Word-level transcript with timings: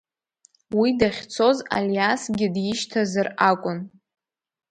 Уи 0.79 0.89
дахьцоз 0.99 1.57
Алиасгьы 1.75 2.47
дишьҭазар 2.53 3.27
акәын. 3.49 3.79